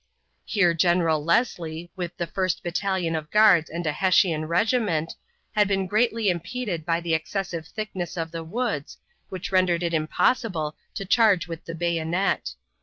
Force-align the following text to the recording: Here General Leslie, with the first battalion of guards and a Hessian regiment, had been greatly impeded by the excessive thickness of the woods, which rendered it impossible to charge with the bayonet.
Here 0.45 0.73
General 0.73 1.23
Leslie, 1.23 1.91
with 1.95 2.17
the 2.17 2.25
first 2.25 2.63
battalion 2.63 3.15
of 3.15 3.29
guards 3.29 3.69
and 3.69 3.85
a 3.85 3.91
Hessian 3.91 4.45
regiment, 4.47 5.13
had 5.51 5.67
been 5.67 5.85
greatly 5.85 6.27
impeded 6.27 6.87
by 6.87 7.01
the 7.01 7.13
excessive 7.13 7.67
thickness 7.67 8.17
of 8.17 8.31
the 8.31 8.43
woods, 8.43 8.97
which 9.29 9.51
rendered 9.51 9.83
it 9.83 9.93
impossible 9.93 10.75
to 10.95 11.05
charge 11.05 11.47
with 11.47 11.65
the 11.65 11.75
bayonet. 11.75 12.55